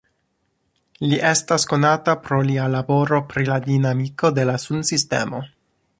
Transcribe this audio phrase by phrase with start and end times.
[1.11, 5.45] Li estas konata pro lia laboro pri la dinamiko de la sunsistemo.